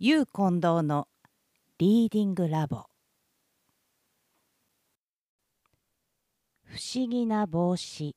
[0.00, 1.06] ゆう近藤の
[1.78, 2.86] リーディングラボ。
[6.64, 8.16] 不思議な帽子。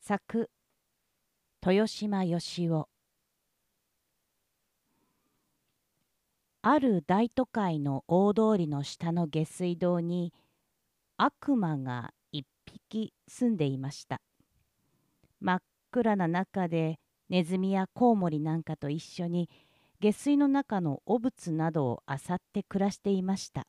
[0.00, 0.50] 作
[1.64, 2.86] 豊島義雄。
[6.62, 10.34] ある大都会の大通りの下の下水道に
[11.16, 14.20] 悪魔が一匹住んでいました。
[15.40, 19.48] 真っ暗な中でネズミやコウモリなんかと一緒に
[20.00, 23.66] 下水の中の汚物などを漁って暮らしていました。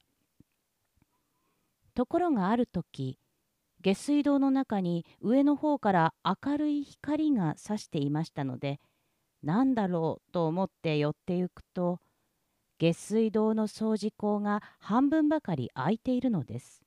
[1.95, 3.17] ところがある時
[3.81, 8.79] 下水道の中に上の方から明るい光が差していましたので
[9.41, 11.99] 何だろうと思って寄ってゆくと
[12.77, 16.83] 下水道の掃除口が半分ばかり開いているのです。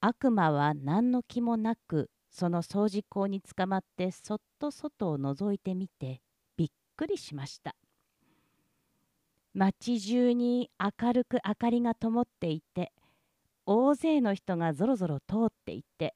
[0.00, 6.20] 悪魔は何の気もなくその掃除口につかまってそっと外を覗いてみて
[7.00, 7.74] くりしました
[9.54, 12.92] 町中に明るく明かりが灯っていて
[13.64, 16.14] 大勢の人がぞろぞろ通っていて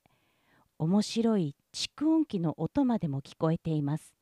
[0.79, 4.13] 面白い蓄音機の音までも聞こえています。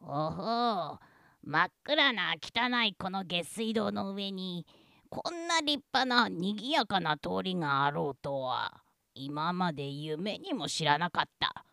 [0.00, 0.98] おほ
[1.42, 4.66] 真っ暗な汚いこの下水道の上に
[5.08, 8.82] こんな立派なにぎやかな通りがあろうとは
[9.14, 11.64] 今まで夢にも知らなかった。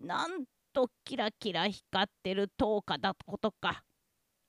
[0.00, 0.44] なん
[0.76, 3.82] とキラキラ光ってる灯火だことか。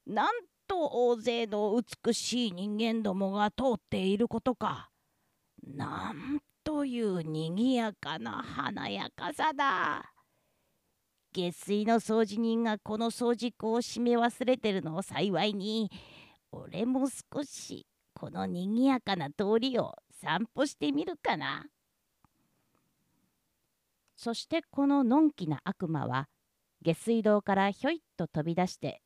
[0.06, 0.28] なん
[0.67, 4.89] と大勢の美しい人間どもが通っていることか。
[5.64, 10.11] なんというにぎやかな華やかさだ。
[11.31, 15.89] 下水の掃除人がこの掃除庫を閉め忘れてるのを幸いに
[16.52, 21.67] 俺も少しこのにぎやかな通りを散歩してみるかな。
[24.18, 26.28] そしてこののんきな悪魔は
[26.82, 29.02] 下水道からひょいっと飛び出して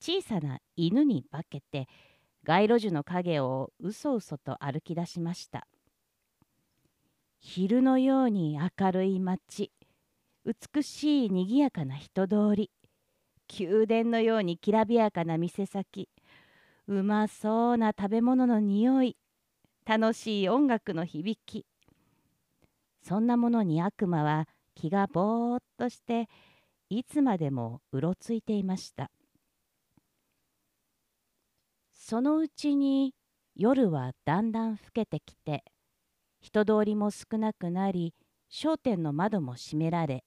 [0.00, 1.86] 小さな犬に化けて
[2.44, 5.66] 街路樹の影をうそうそと歩き出しました。
[7.38, 9.70] 昼のように明るい街
[10.44, 12.70] 美しいにぎやかな人通り
[13.58, 16.08] 宮殿のようにきらびやかな店先
[16.88, 19.16] うまそうな食べ物の匂い
[19.84, 21.66] 楽しい音楽の響き。
[23.00, 26.28] そんなものに悪魔は気がぼーっとして
[26.90, 29.10] いつまでもうろついていました。
[31.94, 33.14] そのうちに
[33.56, 35.64] 夜はだんだん更けてきて
[36.40, 38.14] 人通りも少なくなり
[38.48, 40.22] 商店の窓も閉められ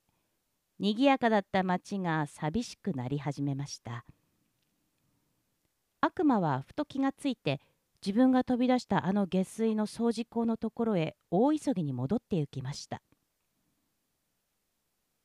[0.80, 4.04] にぎやかだった町が寂しくなり始めました。
[6.02, 7.62] 悪魔はふと気がついて
[8.06, 13.02] 自分が飛び出したあの下水の掃除口のところへ大急ぎに戻って行きました。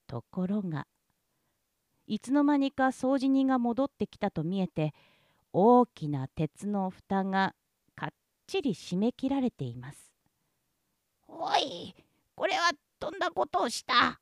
[0.06, 0.86] ところが
[2.06, 4.92] いつの間にか掃除人が戻ってきたと見えて
[5.52, 7.54] 大きな鉄の蓋が
[7.96, 8.10] かっ
[8.46, 10.12] ちり締め切られています。
[11.28, 11.94] おい
[12.34, 12.70] これは
[13.00, 14.20] とんだことをした？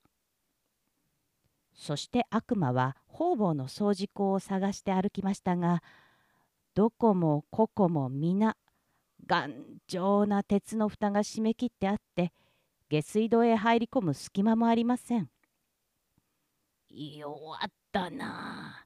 [1.74, 5.82] そして悪魔は方々の掃除口を探して歩きましたが
[6.74, 8.56] どこもここも皆
[9.26, 9.54] 頑
[9.88, 12.32] 丈な鉄の蓋が締め切ってあって
[12.88, 15.28] 下水道へ入り込む隙間もありません。
[16.92, 17.58] 弱っ
[17.90, 18.84] たな。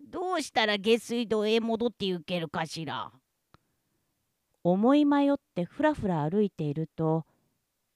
[0.00, 3.12] どうしたら下水道へ戻って行けるかしら。
[4.62, 7.24] 思い迷ってふらふら歩いていると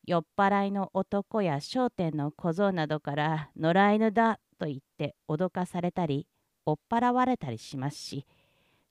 [0.06, 6.26] 酔っ払いの男や商店の小僧などから野良犬だと言って脅かされたり
[6.64, 8.26] 追っ払われたりしますし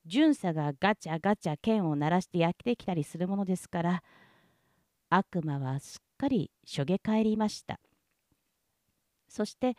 [0.06, 4.04] 巡査がガチャガチャ剣を鳴らしてやってきたりするものですから
[5.10, 7.80] 悪魔はすっかりしょげ返りました
[9.28, 9.76] そして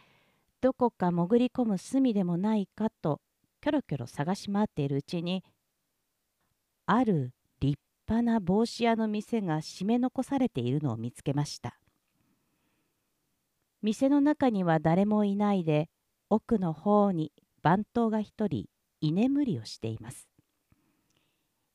[0.64, 3.20] どこか潜り込む隅でもないかと
[3.60, 5.44] キョロキョロ探し回っているうちに
[6.86, 11.78] ある立派な帽子屋の店が締め残されているのを見つけました。
[13.82, 15.90] 店の中には誰もいないで
[16.30, 17.30] 奥の方に
[17.62, 18.64] 番頭が一人
[19.02, 20.26] 居眠りをしています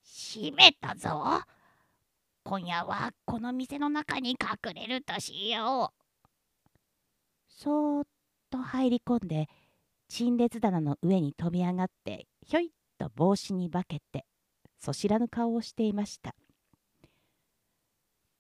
[0.04, 1.44] 閉めたぞ。
[2.44, 6.00] 今夜はこの店の中に隠れるとしよう。
[7.48, 8.08] そーっ
[8.50, 9.48] と入り込んで
[10.08, 14.26] 陳列棚の上に飛び上がってひょいっと帽子に化けて
[14.80, 16.36] そしらぬ顔をしていました。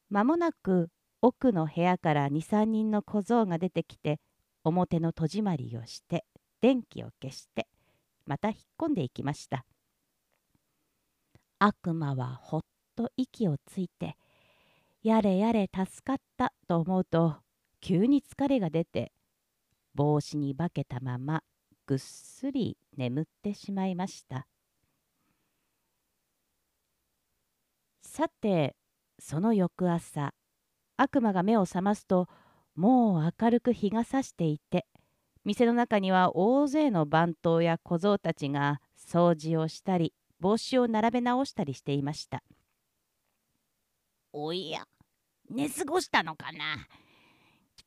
[0.09, 0.89] 間もなく
[1.21, 4.19] 奥の部屋から23人の小僧が出てきて
[4.63, 6.25] 表の戸締まりをして
[6.61, 7.67] 電気を消して
[8.25, 9.65] また引っ込んでいきました。
[11.59, 12.61] 悪魔はほっ
[12.95, 14.15] と息をついて
[15.03, 17.37] やれやれ助かったと思うと
[17.81, 19.11] 急に疲れが出て
[19.93, 21.43] 帽子に化けたまま
[21.85, 24.47] ぐっすり眠ってしまいました。
[28.01, 28.75] さて
[29.19, 30.33] その翌朝
[30.97, 32.27] 悪魔が目を覚ますと
[32.75, 34.85] もう明るく日が差していて
[35.45, 42.43] 店の中には大勢の番頭や小僧たちが掃除をしたり帽子を並べ直したりしていました。
[44.31, 44.83] おや
[45.49, 46.87] 寝過ごしたのかな？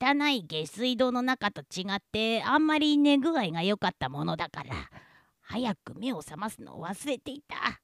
[0.05, 4.75] 汚い下水道の中と違ってあんまり寝具合が良かったものだから
[5.41, 7.81] 早く目を覚ますのを忘れていた。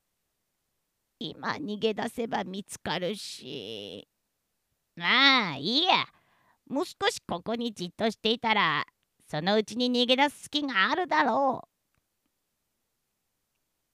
[1.20, 4.08] 今逃げ出せば見つかるし。
[4.96, 6.06] まあいいや。
[6.68, 8.84] もう少しここにじっとしていたら
[9.30, 11.68] そのうちに逃げ出す隙があるだろう。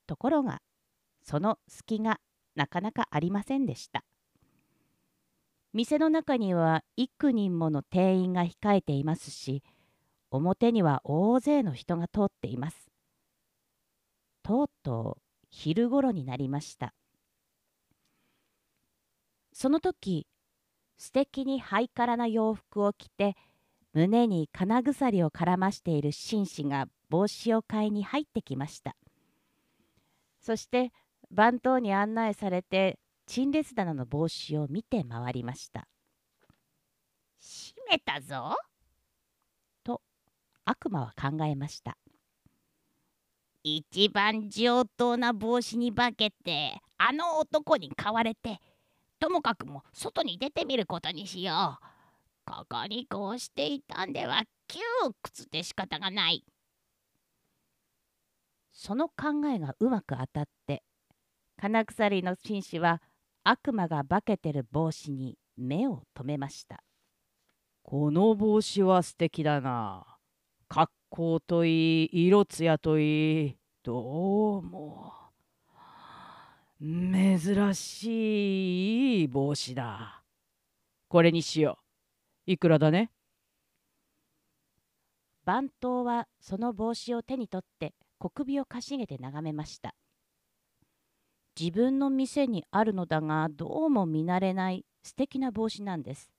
[0.07, 0.63] ところが
[1.23, 2.21] その隙が
[2.55, 4.03] なかなかありませんでした。
[5.75, 9.65] 店の中には幾人もの店員が控えていますし
[10.31, 12.91] 表には大勢の人が通っています。
[14.45, 16.95] とうとう昼ごろになりました。
[19.53, 20.29] その時
[20.97, 23.37] 素敵にハイカラな洋服を着て
[23.93, 28.95] 胸に金鎖を絡ましている紳士が帽子を買いに入ってきました。
[30.41, 30.93] そして
[31.33, 35.89] 番頭に案内されて陳列棚の帽子を見て回りました。
[37.41, 38.57] 閉めたぞ。
[39.83, 40.01] と
[40.65, 41.97] 悪魔は考えました。
[43.63, 48.61] 一番上等な帽子に化けてあの男に買われて
[49.19, 52.51] ともかくも外に出てみることにしよう。
[52.51, 54.81] ここにこうしていたんでは窮
[55.23, 56.45] 屈で仕方がない。
[58.71, 60.83] その考えがうまく当たって
[61.57, 63.01] 金鎖の紳士は
[63.47, 66.83] 悪魔が化けてる帽子に目を留めました。
[67.83, 70.17] この帽子は素敵だな。
[70.67, 73.57] 格好といい色艶といい。
[73.83, 75.13] どうも。
[76.81, 80.23] 珍しい帽子だ。
[81.09, 81.79] これにしよ
[82.47, 82.53] う。
[82.53, 83.11] いくらだね？
[85.45, 89.95] 番頭はその帽子を手に取って小首をかしげて眺めました
[91.59, 96.31] 自分の店にあるのだがどうも見慣れない素敵な帽子なんです。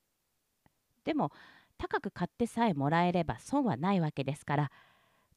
[1.04, 1.32] でも
[1.78, 4.72] 高く買ってさえもらえれば損はないわけですから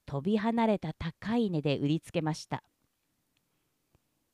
[0.05, 2.63] 飛び離れた高い値で売りつけました。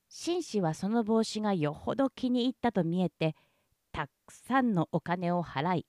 [0.07, 3.35] 紳士はその帽子がよほど気に入ったと見えて
[3.91, 5.85] たくさんのお金を払い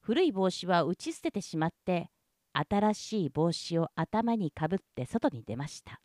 [0.00, 2.10] 古い帽子は打ち捨ててしまって
[2.52, 6.00] 新しい帽子を頭にかぶって外に出ました。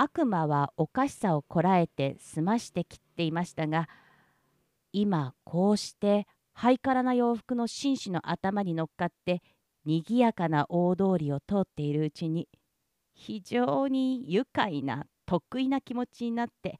[0.00, 3.88] 悪魔はおかしさをこらえて済まして切っていましたが
[4.92, 9.42] 今こうしてハイカラな洋服の紳士の頭に乗っかって
[9.84, 12.48] にぎやかな大通りを通っているうちに
[13.12, 16.78] 非常に愉快な得意な気持ちになって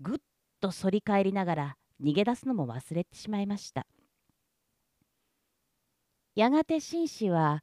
[0.00, 0.18] ぐっ
[0.60, 3.86] と反り返りながら逃げ出すのも忘れてしまいました。
[6.34, 7.62] やがて紳士は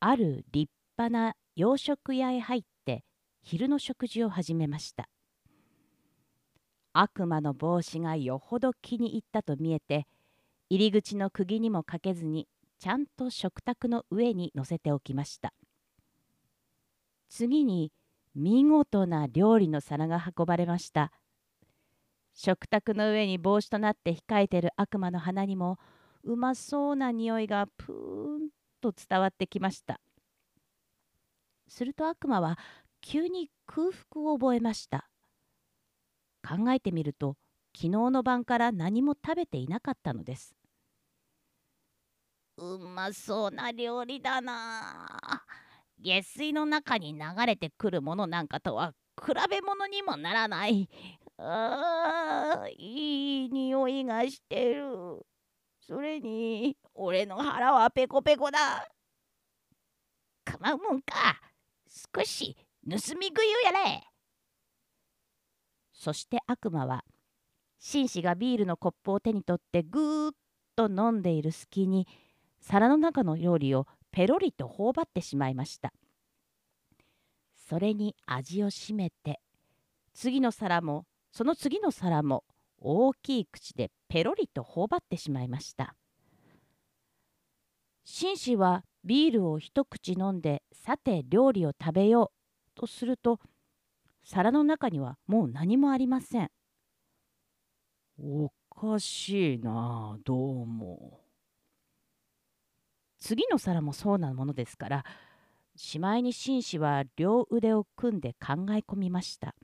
[0.00, 2.73] ある立派な洋食屋へ入って
[3.46, 5.10] 昼の食事を始めました。
[6.94, 10.06] 悪魔の帽子がよほど気に入ったと見えて
[10.70, 12.48] 入り口の釘にもかけずに
[12.78, 15.52] ちゃんと食卓の上に乗せておきました。
[17.28, 17.92] 次に
[18.34, 21.12] 見事な料理の皿が運ばれました。
[22.32, 25.78] 食卓の上に帽子となって控えている悪魔の鼻にも
[26.22, 28.48] うまそうな匂いがプーン
[28.80, 30.00] と伝わってきました。
[31.68, 32.58] すると悪魔は
[33.06, 35.10] 急に空腹を覚えました。
[36.42, 37.36] 考えてみると
[37.76, 40.54] 昨日の晩から何も食べていなかったのです。
[42.56, 45.06] うまそうな料理だな。
[45.98, 50.88] 下水の中に流れてくるものなんかとは比べ物にもならない。
[51.36, 55.26] あーいい匂いがしてる。
[55.86, 58.88] それに俺の腹はペコペコだ。
[60.46, 61.38] 構うもんか。
[62.16, 64.04] 少し盗み食いをやれ。
[65.92, 67.04] そして悪魔は
[67.78, 70.34] 紳士がビールのコップを手に取ってぐーっ
[70.76, 72.06] と飲んでいる隙に
[72.60, 75.92] 皿の中の料理をペロリと頬張ってしまいました。
[77.56, 79.40] それに味をしめて
[80.12, 82.44] 次の皿もその次の皿も
[82.78, 85.96] 大きい口でペロリと頬張ってしまいました。
[88.04, 92.43] 紳士はビールを一口飲んでさて料理を食べよう。
[92.74, 93.40] とすると
[94.24, 96.50] 皿の中にはもう何もありません。
[98.18, 101.24] おかしいなどうも。
[103.24, 105.04] 次の皿もそうなものですから
[105.76, 109.54] しまいに紳士は両腕を組んで考え込みました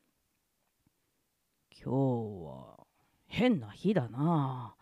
[1.71, 2.87] 今日は
[3.26, 4.76] 変な日だな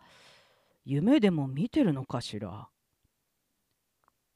[0.85, 2.69] 夢でも見てるのかしら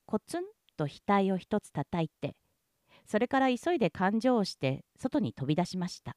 [0.05, 0.43] コツン
[0.75, 2.35] と額を一つ叩いて
[3.05, 6.15] それから急いで勘定をして外に飛び出しました。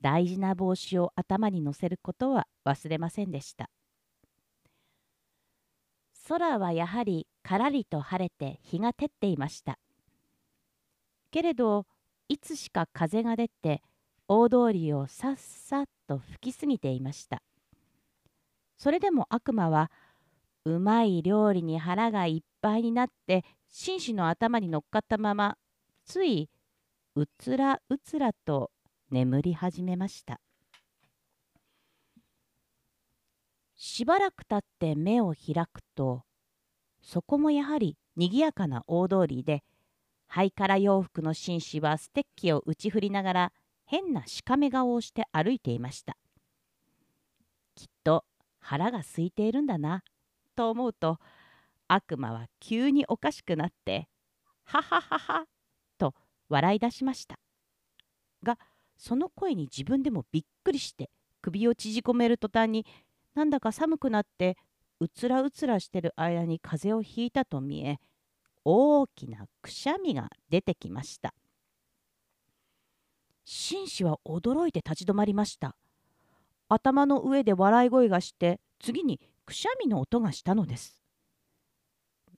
[0.00, 3.70] 大事な帽子を頭に乗せることは忘れませんでした。
[6.28, 9.78] 空はやはりからりと晴れて日が照っていました。
[11.30, 11.86] けれど
[12.28, 13.82] いつしか風が出て
[14.28, 17.42] 大通りをさっさと吹き過ぎていました。
[18.78, 19.90] それでも悪魔は
[20.64, 25.56] うまい料理に腹がいっぱいになって紳士の頭に乗っかったまま
[26.04, 26.50] つい
[27.16, 28.70] うつらうつらと
[29.10, 30.40] 眠り始めました。
[33.74, 36.22] しばらくたって目を開くと
[37.00, 39.62] そこもやはりにぎやかな大通りで
[40.26, 43.52] ハイカラ洋服の紳士はステッキを打ち振りながら
[43.86, 46.18] 変なしかめ顔をして歩いていました。
[47.74, 48.26] きっと
[48.60, 50.02] 腹が空いているんだな
[50.54, 51.18] と思うと
[51.94, 54.08] 悪魔は急におかしくなって
[54.64, 55.46] 「はははは」
[55.98, 56.14] と
[56.48, 57.38] 笑い出しました。
[58.42, 58.58] が
[58.96, 61.10] その声に自分でもびっくりして
[61.42, 62.86] 首を縮こめる途端に
[63.34, 64.56] なんだか寒くなって
[65.00, 67.98] うつらうつらしてる間に風邪をひいたと見え
[68.64, 71.34] 大きなくしゃみが出てきました。
[73.44, 75.76] 紳士は驚いて立ち止まりました。
[76.68, 81.01] 頭の上で笑い声がして次にくしゃみの音がしたのです。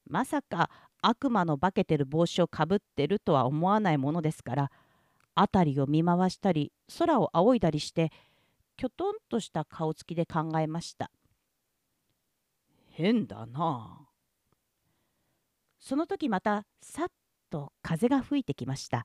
[0.07, 0.71] まさか
[1.03, 4.71] 悪魔の化けてる帽子をかぶってるとは思わないものですから
[5.35, 8.13] 辺りを見回したり空を仰いだりして
[8.77, 11.11] きょとんとした顔つきで考えました。
[12.91, 14.07] 変だな
[15.79, 17.09] その時またさっ
[17.51, 19.05] と風が吹いてきました。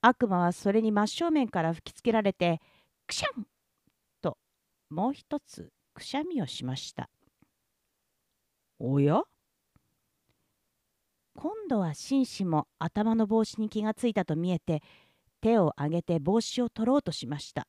[0.00, 2.60] 悪魔はそれに真正面から吹きつけられて
[3.06, 3.46] くしゃん
[4.20, 4.38] と
[4.90, 7.08] もう一つくしゃみをしました。
[8.78, 9.22] おや？
[11.36, 14.82] 今度は紳士も頭の帽子に気がついたと見えて
[15.40, 17.66] 手を挙げて帽子を取ろうとしました。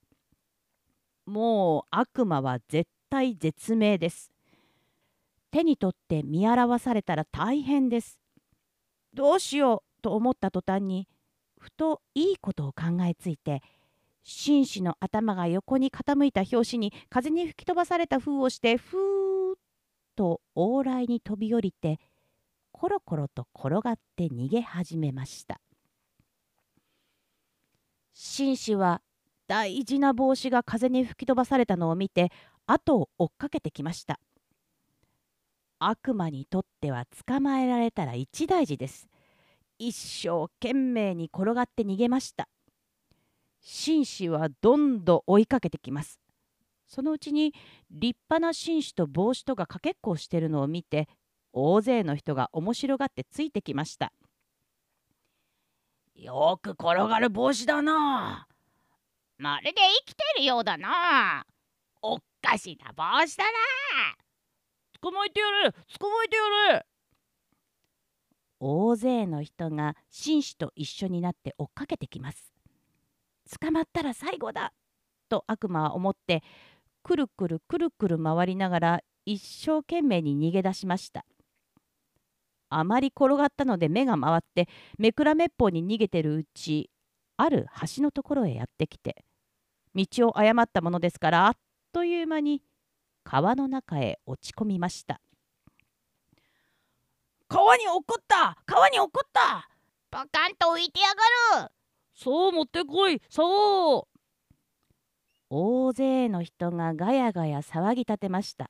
[1.26, 4.32] もう悪魔は絶対絶命です。
[5.52, 8.20] 手に取って見表されたら大変です。
[9.14, 11.08] どうしようと思った途端に
[11.58, 13.62] ふといいことを考えついて
[14.24, 19.58] 紳士の頭が横に傾いた拍子に風に吹き飛ばされた風をしてふーっ
[20.16, 22.00] と往来に飛び降りて
[22.78, 25.62] コロコロと転がって逃げ始めました。
[28.14, 29.02] 紳士は
[29.48, 32.34] 大事な帽子が風に吹き飛ばされたのを見て
[32.68, 34.20] 後を追っかけてきました。
[35.80, 39.08] 悪魔にとっては捕まえられたら一大事です。
[39.80, 42.50] 一生懸命に転がって逃げました。
[43.62, 46.20] 紳士はどんどん追いかけてきます。
[46.88, 47.54] そのうちに
[47.90, 51.08] 立派な紳士と帽子とがかけっこをしているのを見て
[51.58, 54.12] 大勢の人が面白がってついてきました。
[56.14, 58.46] よく転がる帽子だな。
[59.38, 59.74] まるで
[60.06, 61.46] 生きてるようだな。
[62.02, 63.52] おっかしな帽子だな。
[65.00, 66.86] 捕まえてやる捕まえてやる
[68.60, 72.52] 大勢の人が紳士と一緒になって追っかけてきます。
[73.62, 74.74] 捕まったら最後だ。
[75.30, 76.44] と悪魔は思って
[77.02, 81.26] くるくるくるくる回りながら一生懸命に逃げ出しました
[82.70, 84.68] あまり転がったので目が回って
[84.98, 86.90] めくらめっぽうに逃げてるうち
[87.38, 89.24] ある橋のところへやってきて
[89.94, 91.54] 道を誤ったものですからあっ
[91.94, 92.62] という間に
[93.24, 95.20] 川の中へ落ち込みました。
[97.48, 98.58] 川に落っこった！
[98.66, 99.70] 川に落っこった！
[100.12, 101.08] パカンと浮いてや
[101.56, 101.72] がる！
[102.14, 103.22] そう持ってこい！
[103.30, 104.04] そう！
[105.50, 108.70] 大勢の人がガヤガヤ騒ぎ立てました。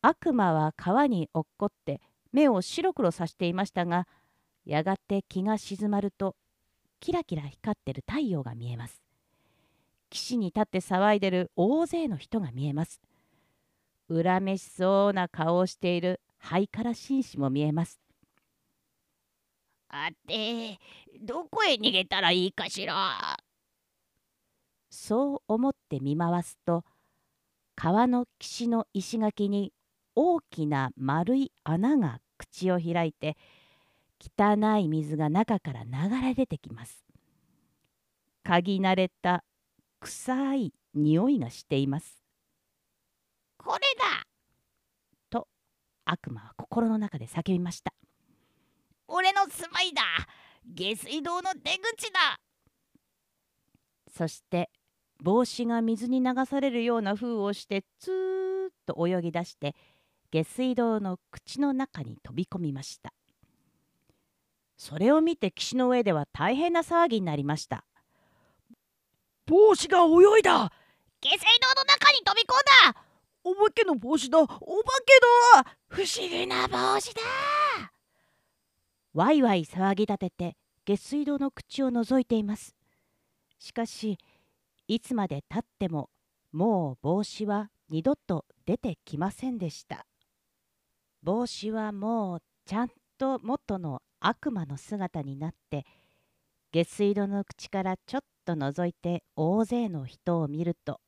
[0.00, 2.00] 悪魔は川に落っこって
[2.32, 4.06] 目を白黒さしていましたが
[4.64, 6.36] やがて気が静まると
[7.00, 9.02] キラキラ光ってる太陽が見えます。
[10.08, 13.00] 岸に立って騒いでる大勢の人が見えます。
[14.12, 17.98] 恨めしそうな顔をしているハイカラ紳士も見えます。
[19.88, 20.78] あて
[21.20, 23.36] どこへ逃げたらいいかしら？
[24.90, 26.84] そう思って見回すと
[27.74, 29.72] 川の岸の石垣に
[30.14, 33.36] 大きな丸い穴が口を開いて
[34.20, 35.90] 汚い水が中から流
[36.20, 37.04] れ出てきます。
[38.44, 39.44] 嗅ぎ慣れた
[40.00, 42.22] 臭い匂いがしています。
[43.56, 44.26] これだ！
[45.30, 45.46] と
[46.04, 47.94] 悪魔は心の中で叫びました。
[49.06, 50.02] 俺の住まいだ！
[50.66, 52.40] 下水道の出口だ！
[54.10, 54.70] そして
[55.22, 59.74] 帽子が水に流されるような風をしてツーッと泳ぎ出して
[60.32, 63.12] 下水道の口の中に飛び込みました。
[64.78, 67.84] それを見て岸の上では大変な騒ぎになりました。
[69.46, 70.72] 帽子が泳いだ。
[71.20, 72.54] 下水道の中に飛び込
[72.90, 73.04] んだ。
[73.44, 74.40] お化けの帽子だ。
[74.40, 74.62] お化け
[75.54, 77.20] だ不思議な帽子だ。
[79.12, 82.74] ワイワイ騒ぎ立てて下水道の口を覗いています。
[83.58, 84.18] しかし
[84.88, 86.08] いつまでたっても
[86.52, 90.06] もう帽子は二度と出てきませんでした
[91.22, 95.84] 帽子はもうちゃんと元の悪魔の姿になって
[96.72, 101.00] 下水道の口からちょっと覗いて大勢の人を見ると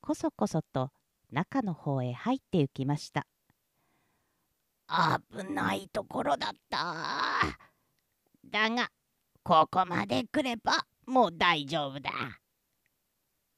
[0.00, 0.90] こそこそと
[1.32, 3.26] 中の方へ入って行きました。
[4.86, 6.78] 危ないところだった。
[8.44, 8.88] だが
[9.42, 12.10] ここまで来ればもう大丈夫だ。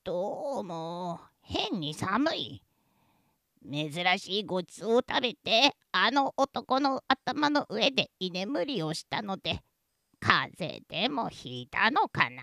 [0.05, 2.66] どうも変に寒い。
[3.71, 9.61] 珍しいごちそうを食べてあの男の頭の上で居眠りをしたので
[10.21, 12.43] 風邪でもひいたのかな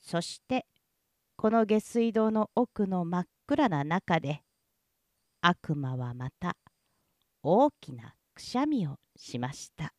[0.00, 0.66] そして
[1.36, 4.42] この下水道の奥の真っ暗な中で
[5.40, 6.56] 悪魔はまた
[7.42, 9.92] 大きなくしゃみをしました。